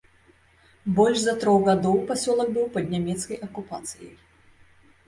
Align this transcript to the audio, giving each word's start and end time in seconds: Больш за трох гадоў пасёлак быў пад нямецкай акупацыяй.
Больш 0.99 1.17
за 1.25 1.35
трох 1.43 1.59
гадоў 1.69 2.01
пасёлак 2.09 2.49
быў 2.57 2.65
пад 2.79 2.85
нямецкай 2.95 3.37
акупацыяй. 3.51 4.15